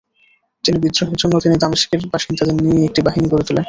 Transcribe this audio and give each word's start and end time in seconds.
তিনি 0.65 0.77
বিদ্রোহের 0.83 1.17
জন্য 1.21 1.33
তিনি 1.43 1.55
দামেস্কের 1.57 2.01
বাসিন্দাদের 2.13 2.55
নিয়ে 2.65 2.81
একটি 2.85 3.01
বাহিনী 3.01 3.25
গড়ে 3.31 3.45
তোলেন। 3.47 3.59